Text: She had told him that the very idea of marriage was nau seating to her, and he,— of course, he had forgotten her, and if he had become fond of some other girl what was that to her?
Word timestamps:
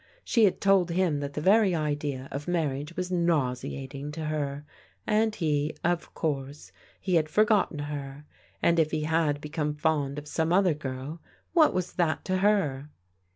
She 0.23 0.45
had 0.45 0.59
told 0.59 0.89
him 0.89 1.19
that 1.19 1.33
the 1.33 1.41
very 1.41 1.75
idea 1.75 2.27
of 2.31 2.47
marriage 2.47 2.95
was 2.97 3.11
nau 3.11 3.53
seating 3.53 4.11
to 4.13 4.25
her, 4.25 4.65
and 5.05 5.35
he,— 5.35 5.75
of 5.93 6.15
course, 6.15 6.71
he 6.99 7.13
had 7.13 7.29
forgotten 7.29 7.77
her, 7.77 8.25
and 8.63 8.79
if 8.79 8.89
he 8.89 9.03
had 9.03 9.39
become 9.39 9.75
fond 9.75 10.17
of 10.17 10.27
some 10.27 10.51
other 10.51 10.73
girl 10.73 11.21
what 11.53 11.71
was 11.75 11.93
that 11.93 12.25
to 12.25 12.37
her? 12.37 12.89